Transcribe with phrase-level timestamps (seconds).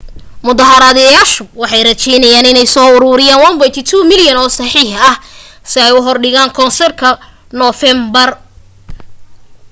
[0.45, 5.03] mudaharaadayaashu waxay rejaynayaan inay soo uruuriyaan 1.2 malyan oo saxiix
[5.71, 7.09] si ay u hor dhigaan koonagreeska
[7.57, 8.29] noofeembar